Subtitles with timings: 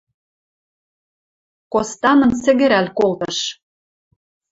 [1.73, 3.37] Костанын сӹгӹрӓл колтыш: